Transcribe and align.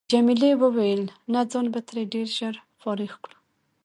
جميلې 0.11 0.51
وويل: 0.61 1.01
نه 1.31 1.41
ځان 1.51 1.65
به 1.73 1.79
ترې 1.87 2.03
ډېر 2.13 2.27
ژر 2.37 2.55
فارغ 2.79 3.11
کړو. 3.23 3.37